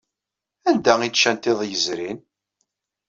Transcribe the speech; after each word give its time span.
Anda 0.69 0.93
ay 1.01 1.11
ččant 1.13 1.49
iḍ 1.51 1.59
yezrin? 1.65 2.19